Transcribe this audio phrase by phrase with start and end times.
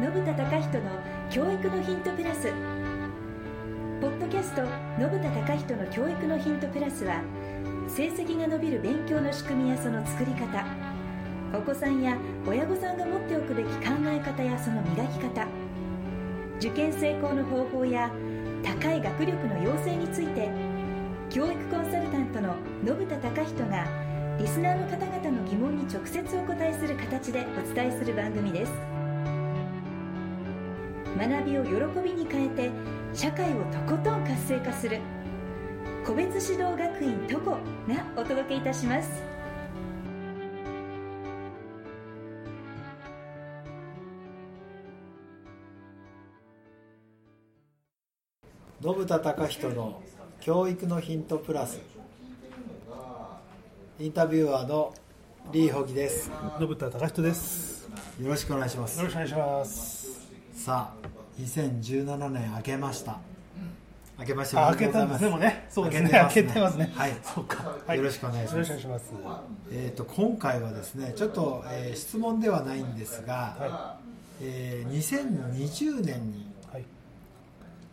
[0.00, 0.90] 信田隆人の
[1.28, 2.52] 教育のヒントプラス。
[4.00, 4.62] ポッドキャスト
[4.96, 7.20] 信田隆人の教育のヒントプラスは
[7.88, 10.64] 成績が伸びる勉強の仕組みやその作り方。
[11.52, 12.16] お子さんや
[12.46, 15.48] 親御さんが持っておくべき考え方やその磨き方。
[16.58, 18.08] 受験成功の方法や
[18.62, 20.48] 高い学力の養成について
[21.28, 22.54] 教育コンサルタントの
[22.86, 23.84] 信田隆人が
[24.38, 28.97] リスナーの方々の疑問に直接お答えする形でお伝えする番組です。
[31.18, 32.70] 学びを喜びに変えて
[33.12, 35.00] 社会をとことん活性化する。
[36.06, 37.58] 個別指導学院トコが
[38.16, 39.10] お届けいたします。
[48.80, 50.00] 信田隆人の
[50.40, 51.80] 教育のヒントプラス。
[53.98, 54.94] インタビュアーの
[55.50, 56.30] リーホギです。
[56.60, 57.88] 信田隆人です。
[58.22, 58.98] よろしくお願いします。
[59.00, 59.97] よろしくお願いします
[60.68, 61.08] さあ
[61.40, 63.18] 2017年明けました。
[64.18, 65.66] 明けましてあ明けたんですねもうね。
[65.70, 66.10] そうですね。
[66.12, 66.92] 明明けてますね。
[66.94, 67.16] はい。
[67.22, 68.70] そうか、はいよろしくお願いします。
[68.70, 69.44] よろしくお願いします。
[69.72, 73.98] えー、と今回はですねちょっと、えー質問ではないんですが、は
[74.42, 76.46] えー2020年に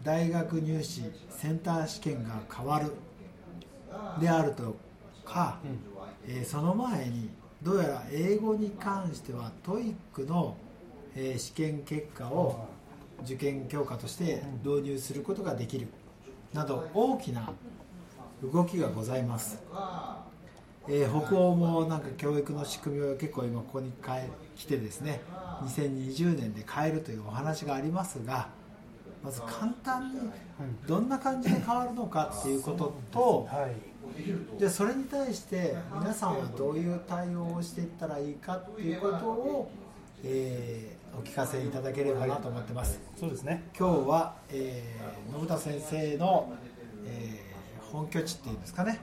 [0.04, 2.92] 大学入試センター試験が変わる
[4.20, 4.76] であると
[5.24, 5.60] か、
[6.28, 7.30] えーその前に
[7.64, 10.58] どうやら英語に関しては TOEIC の、
[11.16, 12.68] えー試験結果を
[13.24, 15.88] 受験教科として導入することができる
[16.54, 17.50] など大きな
[18.44, 19.58] 動きがございます、
[20.88, 23.92] えー北欧もなんか教育の仕組みを結構今ここに
[24.56, 25.22] 来てですね
[25.64, 28.50] 2020年で変えるというお話がありますが
[29.24, 30.20] まず簡単に
[30.86, 33.50] どんな感じで変わるのかっていうことと
[34.60, 39.72] でそれに対して皆さんはどういう対応をしていったらいいかっていうことを、
[40.24, 43.00] えーお聞かせいただければなと思ってます。
[43.20, 43.64] そうですね。
[43.78, 46.54] 今日は、えー信田先生の、
[47.06, 47.46] えー
[47.92, 49.00] 本拠地っていうんですかね。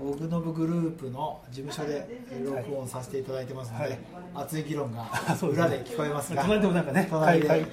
[0.00, 3.98] オグノブグループの事務所でえー録音させていただいてますので、はい。
[4.34, 5.08] 熱い議論が
[5.42, 7.48] 裏で聞こえますが隣でもなんかね隣で。
[7.48, 7.64] はい、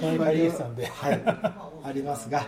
[1.83, 2.45] ありますが、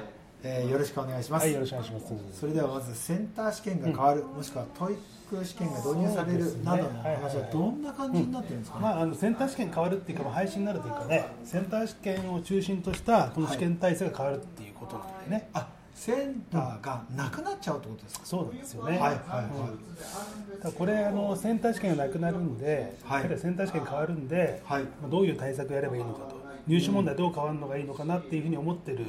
[0.49, 2.39] えーよろしくお願いします、はいよろしくお願いします。
[2.39, 7.51] それではまずセンター試験が変わる、もしくは TOEIC 試験が導入されるなどのはいはいは話はい。
[7.51, 11.25] どんな感じになってるんですかね、まあ、あのセンター試験変わるっていうか、まあ、廃止になるというかね。
[11.43, 20.73] センター試験を中心としたこの試験体制が変わるっていうことなんでね、あセンターがなくなっちゃうってことですか、そうなんですよね、はいはいはい。
[20.73, 23.37] これあのセンター試験がなくなるんで、はい。
[23.37, 24.83] センター試験変わるんで、はい。
[24.83, 26.37] まあどういう対策をやればいいのかと。
[26.67, 29.05] 入試問題どう変わるのがいいのかなっていうふうに思ってる、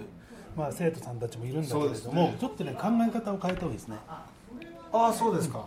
[0.58, 2.36] まあ、生徒さんたちもいるんだけれども、ね。
[2.40, 4.26] ちょっとね考え方を変えた方がいいですね、あ
[4.92, 5.66] あそうですか、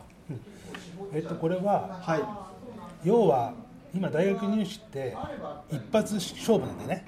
[1.13, 2.21] えっと、これははい。
[3.03, 3.53] 要は
[3.95, 5.17] 今大学入試って
[5.71, 7.05] 一発勝負なんだよね、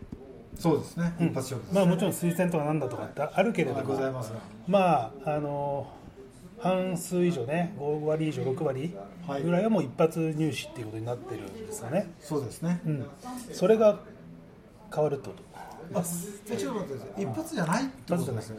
[0.58, 4.32] そうですね、一発勝負です、まあ、もちろん推薦とかなんだとかってあるけれどはいもございます。
[4.32, 5.88] がまああの
[6.60, 8.96] 半数以上ね5割以上6割
[9.44, 13.06] ぐらいはもう一発入試っていうことになってるんですよね、そうですね、うん、
[13.52, 14.00] それが
[14.94, 15.44] 変わるってこと？
[15.94, 16.04] あ
[17.18, 18.58] 一発じゃないってことですね、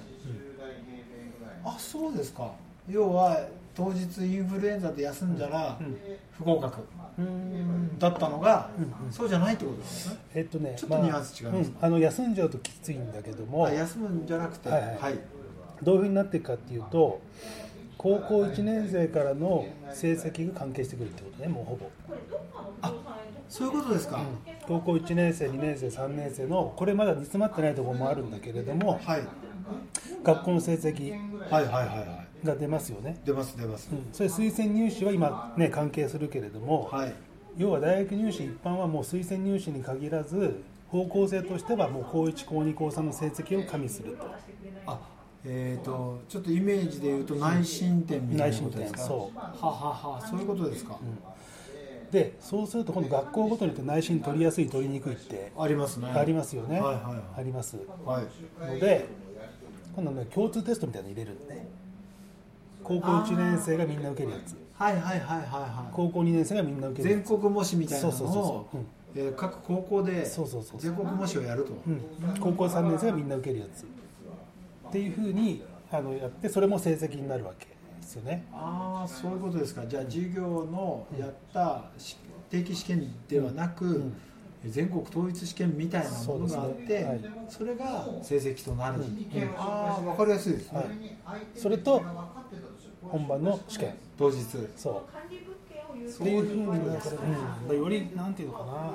[1.64, 2.52] あそうですか。
[2.88, 3.40] 要は
[3.74, 5.78] 当日インフルエンザで休んだら
[6.32, 6.82] 不合格。
[7.98, 8.70] だったのが、
[9.10, 10.18] そうじゃないってことですね。
[10.34, 11.76] えっとねちょっとニュアンス違いますうん。
[11.80, 14.68] あの休んじゃうときついんだけどもあ休むんじゃなくて。
[14.68, 14.96] はいはい。
[14.98, 15.18] はい。
[15.82, 17.20] どういうふうになっていくかっていうと
[17.98, 21.90] 高校1年生からの成績が関係してくるってことねもうほぼ
[23.48, 24.20] そういうことですか、
[24.66, 29.22] 高校1年生2年生3年生のこれまだ煮詰まってないところもあるんだけれどもはい、
[30.22, 31.10] 学校の成績
[31.50, 32.04] はいはいはいは
[32.42, 32.46] い。
[32.46, 37.14] が出ますよね、出ます出ます、うん、それ推薦入試は今ね関係するけれども、はい。
[37.56, 44.26] 要は大学入試一般はもう推薦入試に限らず方向性としてはもう高1高2高3の成績を加味すると。
[44.86, 44.98] あ
[45.46, 48.98] えー、とちょっとイメージで言うと内申点みたいなことですか。
[48.98, 49.38] 内申点そう。
[49.38, 50.98] はははそういうことですか、
[52.14, 56.08] でそうすると今度学校ごとによって内申取りやすい取りにくいってありますね。
[56.08, 57.22] ありますよね、はいはいはい。
[57.38, 57.76] あります。
[58.06, 58.24] はい。
[58.64, 59.04] ので
[59.96, 61.66] 今度ね共通テストみたいなの入れるんでね。
[62.84, 64.56] 高校1年生がみんな受けるやつ。
[64.74, 65.92] はいはいはいはいはい。
[65.92, 67.28] 高校2年生がみんな受けるやつ。
[67.28, 68.76] 全国模試みたいなのそうそうそうをそう。
[68.78, 68.86] うん。
[69.16, 72.00] えー各高校でそうそうそう全国模試をやると、うん、
[72.40, 73.82] 高校3年生がみんな受けるやつ。
[74.88, 77.73] っていうふうにあのやってそれも成績になるわけ
[78.04, 78.46] ですよね。
[78.52, 79.86] ああそういうことですか。
[79.86, 82.16] じゃあ授業のやったし
[82.50, 84.16] 定期試験ではなく、ん。
[84.66, 87.02] 全国統一試験みたいなものがあって
[87.48, 87.74] そ,、そうですね。
[87.74, 89.04] れが成績となる、
[89.58, 90.72] ああ分かりやすいです。
[90.72, 91.40] ね、はい。
[91.54, 92.02] それと
[93.02, 93.94] 本番の試験。
[94.16, 94.42] 当日。
[94.76, 95.24] そう。
[95.26, 96.74] っていうふうにな
[97.68, 98.94] るよりなんていうのかな。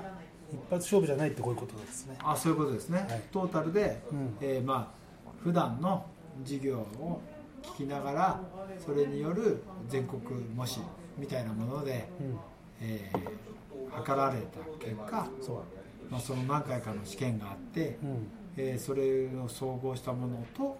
[0.51, 2.15] 一発勝負じゃないってこういうことですね。
[2.23, 3.21] あそういうことですね、はい。
[3.31, 4.37] トータルで、うん。
[4.41, 4.99] えーまあ
[5.43, 6.05] 普段の
[6.43, 7.21] 授業を
[7.63, 8.39] 聞きながら
[8.83, 10.21] それによる全国
[10.55, 10.79] 模試
[11.17, 12.37] みたいなもので、うん。
[12.81, 13.49] えー
[13.91, 15.55] 測られた結果、そう
[16.11, 18.27] まあ、その何回かの試験があって、うん。
[18.55, 20.77] えーそれを総合したものと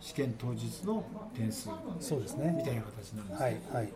[0.00, 1.04] 試験当日の
[1.34, 1.68] 点数
[2.00, 3.92] そうですみねたいな形なんです、はいはい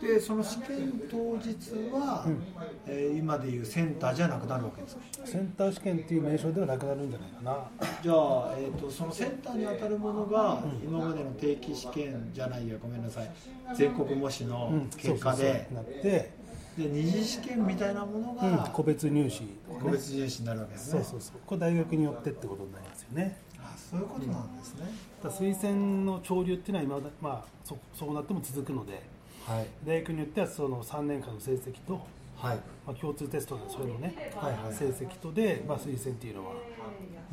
[0.00, 2.42] でその試験当日は、うん。
[2.86, 5.02] えー今でいうセンターじゃなくなるわけですか？
[5.26, 7.70] センター試験っていう名称ではなくなるんじゃないかな。
[8.02, 13.30] じゃあ、えー、とそのセンターに当たるものが、今までの定期試験じゃないやごめんなさい。
[13.76, 14.90] 全国模試のうん。
[14.96, 15.74] 結果で,、そうそうそう。
[15.74, 16.32] なって、で
[16.78, 18.56] 二次試験みたいなものうん。
[18.56, 19.48] が、個別入試ね。
[19.80, 21.00] 個別入試になるわけですね。
[21.02, 21.36] そうそうそう。
[21.46, 23.36] これ大学によってってことになりますよね。
[23.64, 24.86] あそういうことなんですね、
[25.22, 29.00] だ推薦の潮流っていうのは今だ、まあ、そそうなっても続くので
[29.46, 29.66] はい。
[29.84, 32.06] 大学によってはその3年間の成績と、
[32.36, 32.56] はい。
[32.86, 34.74] まあ、共通テストのそういうのね、はいはい。
[34.74, 36.52] 成績とで、まあ、推薦っていうのは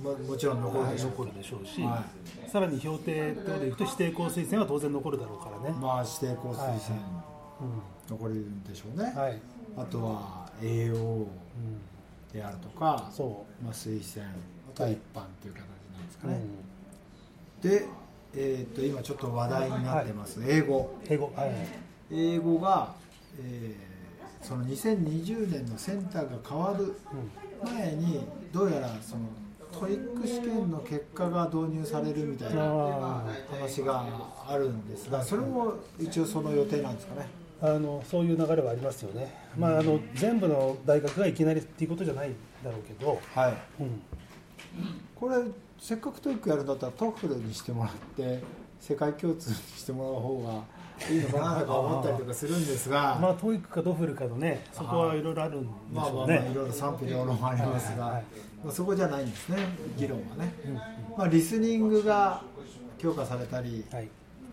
[0.02, 2.04] ももちろん残るでしょう、残るでしょうし、は
[2.48, 6.80] さらに評定ってことでいくと指定校推薦は当然残るだろうからね、まあ指定校推薦、はい
[8.10, 9.22] 残るんでしょうね、うん。
[9.22, 9.42] はい
[9.78, 11.28] あとはうん、
[12.34, 16.42] であるとか、そまあ、推薦あとは一般という形なんですかう、ね、
[17.64, 17.70] うん。
[17.70, 17.86] で、
[18.36, 20.96] えー、と今ちょっと話題になってます、英語。
[21.08, 21.32] 英語。
[21.36, 22.94] はい英語が、
[23.40, 23.90] えー
[24.42, 26.96] その2020年のセンターが変わる
[27.64, 28.22] 前に
[28.54, 29.24] どうやらその
[29.72, 34.06] TOEIC 試験の結果が導入されるみたいなあ話が
[34.48, 37.28] あるんですがそれも一応その予定なんですかね？
[37.62, 42.32] あのそういう流れはありますよね、まあ、あの全部の大学がいきなりっていうことじゃない
[42.64, 43.54] だろうけど、はい。
[43.82, 44.02] うん、
[45.14, 45.36] これ
[45.78, 48.42] せっかく TOEIC やるんだったら TOEFL にしてもらって
[48.80, 50.79] 世界共通にしてもらう方が
[51.10, 53.18] いいのかなとか思ったりとかするんですが。
[53.22, 56.36] まあ、 TOEIC か TOEFL かのね、そこはいろいろあるんでまあしょうね。
[56.36, 58.22] まあまあいろいろ賛否両論ありますが、
[58.64, 59.58] まあ、そこじゃないんですね
[59.98, 60.54] 議論はね、
[61.18, 62.42] まあ、リスニングが
[62.98, 64.10] 強化されたり、はい、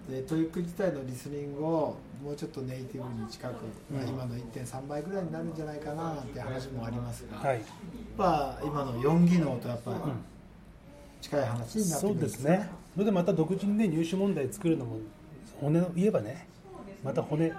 [0.08, 3.52] で TOEIC 自体のリスニングをもうちょっとネイティブに近く、
[3.92, 7.64] まあ今の1.3倍ぐらいになるんじゃないかななんて話もありますが、はい、やっ
[8.16, 9.96] ぱ今の4技能とやっぱり
[11.20, 12.68] 近い話になってくそるんですすね。
[12.94, 14.96] それでまた独自にね、入試問題作るのも、
[15.60, 16.48] 骨を言えばね、
[17.02, 17.52] また骨、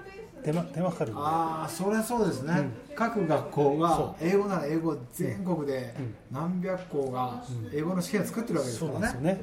[0.43, 5.93] 手間手間かかるああそれはそうですね、各学校がそ英語なら英語全国で
[6.31, 8.99] 何百校が英語の試験を作ってるわけですそからね。
[8.99, 9.41] うなんですよね。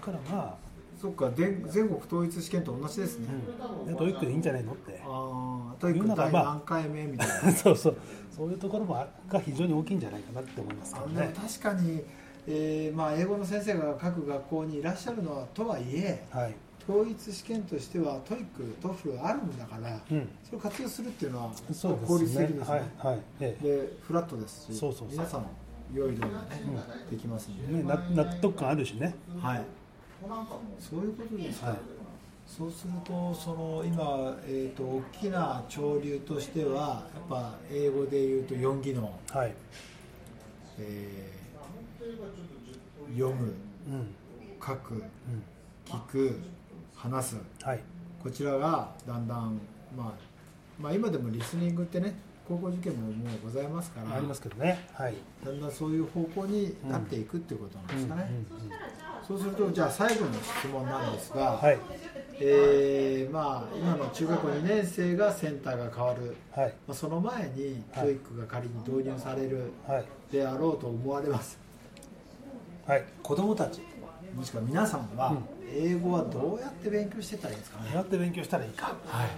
[0.00, 0.58] だからま
[1.00, 3.28] そっかで全国統一試験と同じですね、
[3.58, 5.00] あ、で TOEIC でいいんじゃないのって。
[5.02, 7.52] ああ TOEIC 第何回目みたいな。
[7.56, 7.96] そうそう、
[8.30, 11.34] そういうところもあが非常に大きいんじゃないかなって思いますけどあでもね。
[11.34, 12.04] 確かに、
[12.46, 16.54] えーまあ、英語の先生が各学校にいらっしゃるのはとはいえはい、
[16.88, 22.46] 統一試験としては TOEIC TOEFL あるんだから、うん、それを活用するっていうのはそう効率ですね。
[22.48, 23.64] 的ですね、はい、はい、ええ。
[23.64, 25.08] でフラットですしそうそうそう。
[25.10, 25.46] 皆さん
[25.94, 26.62] 良い量がね、
[27.10, 29.14] できますんで、ね、な納得感あるしね。
[29.40, 29.62] はい。
[30.78, 31.78] そういうことですか、はい。
[32.46, 39.54] そうするとその今、えー、と大きな潮流としてはやっぱ英語で言うと4技能、はい、
[40.78, 41.40] えー
[43.16, 43.52] 読む
[43.88, 44.14] うん、
[44.64, 45.02] 書くうん、
[45.86, 46.40] 聞く
[47.02, 47.36] 話す。
[47.62, 47.80] はい、
[48.22, 49.58] こちらがだんだん、
[49.96, 50.12] まあ、
[50.78, 52.14] まあ今でもリスニングってね
[52.46, 54.86] 高校受験ももうございますからありますけどね。
[54.92, 55.14] はい。
[55.44, 58.30] だんだんそういう方向になっていくっていうことなんですかね、
[59.26, 61.78] そうするとじゃあ最後の質問なんですが、はい、
[62.40, 68.06] えーまあ、今の中学校2年生がセンターが変わる、はい、まあ、その前にはい。
[68.06, 71.58] 教育が仮に導入されるはい、であろうと思われます。
[72.86, 73.04] はい。
[73.22, 73.80] 子どもたち
[74.34, 75.36] もしくは皆さんは
[75.72, 78.96] 英語はどうやって勉強してたらいいですかね、どうやって勉強したらいいか。
[79.06, 79.28] はい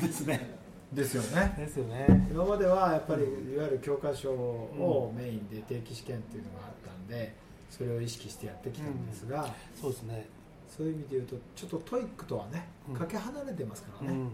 [0.00, 0.56] ですね。
[0.92, 2.06] ですよねですよね。
[2.30, 7.34] 今まではやっぱりいわゆる教科書をメインで定期試験っていうのがあったんで
[7.70, 9.48] それを意識してやってきたんですが、
[9.80, 10.28] そうですね。
[10.68, 14.30] そういう意味で言うとちょっと TOEIC とはねうんかけ離れてますからね、うん。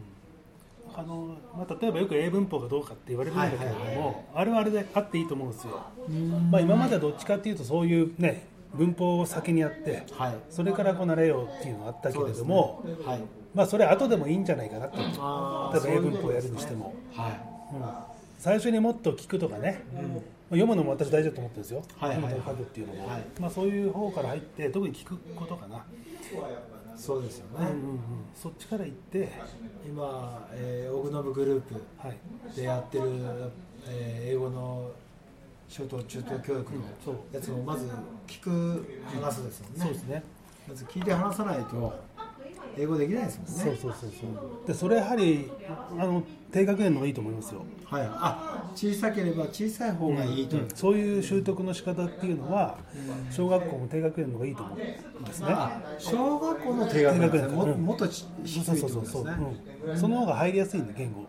[0.94, 5.80] あの、まあ、例えばよく英文法がどうかって言われるんだけれども、はいはいはいあれはあれであっていいと思うんですよ。
[6.08, 10.04] うんまあ、今まではどっちかっていうと、そういうね、文法を先にやって。
[10.12, 10.36] はい。
[10.50, 12.94] それからこう慣れようっていうのがあったけれども、ね。
[13.04, 13.20] はい。
[13.54, 14.98] まあ、それ後でもいいんじゃないかなと。
[14.98, 16.94] 例えば英文法をやるにしても。
[17.12, 17.74] はい。
[17.74, 18.12] うん。
[18.38, 19.84] 最初にもっと聞くとかね、
[20.48, 22.32] 読むのも私大事だと思ってるんですよ、はいはいはい。
[22.32, 23.22] 読むと書くっていうのも、はい。
[23.38, 25.84] まあ、そういう方から入って特に聞くことかな、
[26.96, 28.00] そうですよね、うんうんうん、
[28.34, 29.28] そっちから行って、
[29.86, 32.18] 今、えー、オグノブグループはい、
[32.56, 33.04] でやってる、
[33.88, 34.90] えー英語の
[35.72, 36.64] 小等中等教育の
[37.02, 37.14] そう。
[37.32, 37.88] やつもまず
[38.26, 38.84] 聞く
[39.18, 40.22] 話すですもんね、そうですね、
[40.68, 41.94] まず聞いて話さないと
[42.76, 43.52] 英語できないですもんね。
[43.52, 44.66] そうそうそうそう。
[44.66, 45.50] でそれやはり
[45.98, 48.02] あの低学年の方がいいと思いますよ、はい。
[48.06, 50.68] あ小さければ小さい方がいいと、うん。
[50.74, 52.76] そういう習得の仕方っていうのは
[53.30, 55.46] 小学校も低学年の方がいいと思うんですね。
[55.48, 59.46] あ小学校の低学年ももっとち低いそうってそうそうそうことですね、
[59.86, 61.26] うん、その方が入りやすいんで言語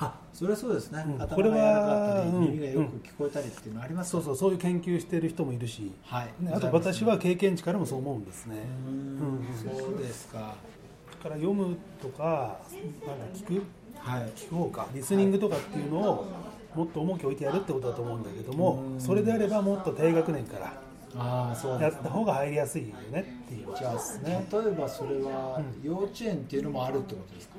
[0.00, 1.22] あそれはそうですね、うん。
[1.22, 6.44] 頭これは耳がよく聞こえたりっていうのありますそうそうそういう研究してる人もいるし、はい。
[6.44, 8.56] ねあと私は経験値からもそう思うんですね。
[8.86, 9.38] うーん。
[9.38, 10.38] うんそうですか。
[10.38, 12.60] だから読むとか
[13.06, 13.62] なんか聞く
[13.98, 14.22] はい。
[14.36, 14.86] 聞く方か。
[14.94, 16.26] リスニングとかっていうのを
[16.74, 19.00] もっと重きを置いてやるってことだと思うんだけどもうん。
[19.00, 20.72] それであればもっと低学年から
[21.16, 23.94] ああそうやった方が入りやすいよねっていうじゃあ
[24.28, 27.54] ね例えばそれは幼稚園っていうのもあるってことですか、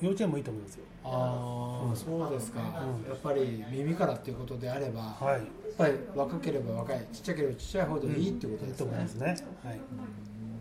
[0.00, 0.84] 幼稚園もいいと思いますよ。
[1.04, 5.40] ああ、そうですか、やっぱり耳からっていうことであれば、やはい。
[5.40, 5.42] っ
[5.78, 9.26] ぱり若ければ若いちっちゃければちっちゃい方でいいってこといいですね、と思いますね。
[9.26, 9.32] は
[9.72, 9.80] い。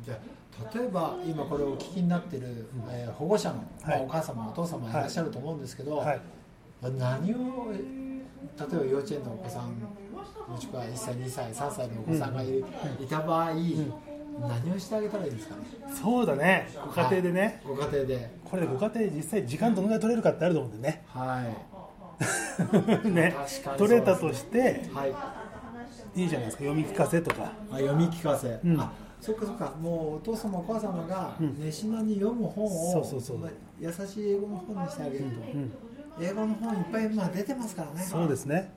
[0.03, 4.03] じゃあ例えば今これをお聞きになってる、えー保護者の、まあはい。
[4.03, 6.21] お母様お父様いらっしゃると思うんですけど、はい。
[6.83, 9.73] 何を例えば幼稚園のお子さん
[10.47, 12.63] もしくは1歳2歳3歳のお子さんがい,、い
[13.09, 15.61] た場合、何をしてあげたらいいんですかね？
[15.93, 16.69] そうだね。
[16.85, 18.29] ご家庭でね、ご家庭で。
[18.43, 21.03] これでご家庭実際時間どのぐらい取れるかってあると思うんでね。
[21.07, 21.43] は
[23.03, 23.07] い。
[23.09, 23.35] ね。
[23.77, 25.13] 取れたとしてはい。
[26.21, 26.63] いいじゃないですか。
[26.63, 27.51] 読み聞かせとか。
[27.71, 28.79] あ読み聞かせ、うん。
[28.79, 29.73] あそっかそっか。
[29.81, 31.57] もうお父様お母様がうん。
[31.59, 33.37] 熱心に読む本を、そうそうそう。
[33.39, 35.71] まあ優しい英語の本にしてあげると、うん。
[36.21, 38.01] 英語の本いっぱい今出てますからね。
[38.03, 38.71] そうですね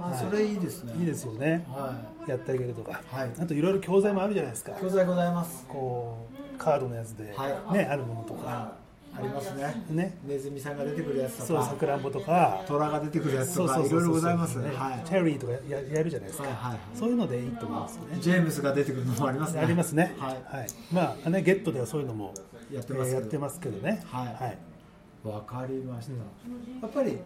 [0.00, 0.94] あそれいいですね。
[0.98, 1.64] いいですよね。
[1.68, 1.94] は
[2.26, 3.30] やってあげるとか、はい。
[3.38, 4.72] あといろいろ教材もあるじゃないですか。
[4.72, 5.64] い教材ございます。
[5.68, 7.74] こうカードのやつで、はい。
[7.74, 8.86] ねあるものとか。
[9.18, 9.82] ありますね。
[9.88, 10.18] ね。
[10.26, 12.62] ネズミさんが出てくるやつとそうかさくらんぼとか。
[12.66, 14.70] 虎が出てくるやつそうそうそうとかいろいろございますね。
[14.74, 15.02] はい。
[15.06, 16.70] チェリーとかややるじゃないですか、はいはい。
[16.72, 18.18] はいそういうのでいいと思いますよね。
[18.20, 19.60] ジェームスが出てくるのもありますね。
[19.60, 20.14] ありますね。
[20.18, 20.66] はい。
[20.92, 22.34] まあねゲットではそういうのも
[22.70, 23.18] やってますけど。
[23.18, 24.02] えーやってますけどね。
[24.10, 24.26] はい。
[24.26, 24.58] はい
[25.28, 26.18] わかりました、や
[26.86, 27.18] っぱり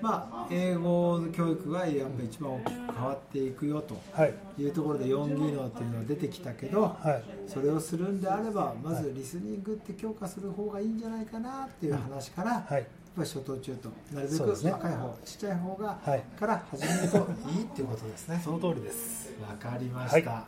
[0.00, 4.34] まあ英語の教育がやっぱ一番大きく変わっていくよとはい。
[4.58, 7.50] いうところで4技能っていうのが出てきたけど、はい。
[7.50, 16.22] それをするんであればまずリスニングって強化する方がいいんじゃないかなっていう話から、やっはいぱり初等中となるべく若い方、ちっちゃい方が、はい。
[16.38, 17.16] から始めると
[17.50, 18.40] いいっていうことですね。
[18.44, 19.32] その通りです。
[19.42, 20.44] わかりました、は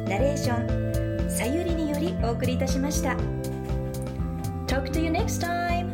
[0.09, 3.17] ナレーションさゆりによりお送りいたしました。
[4.71, 5.90] Talk to you next time